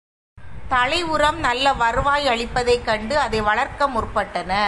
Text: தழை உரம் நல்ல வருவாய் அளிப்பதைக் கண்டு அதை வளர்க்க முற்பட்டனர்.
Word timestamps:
தழை 0.69 1.03
உரம் 1.03 1.39
நல்ல 1.39 1.73
வருவாய் 1.73 2.27
அளிப்பதைக் 2.27 2.85
கண்டு 2.85 3.15
அதை 3.19 3.41
வளர்க்க 3.41 3.87
முற்பட்டனர். 3.87 4.59